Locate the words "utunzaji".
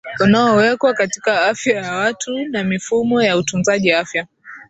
3.37-3.91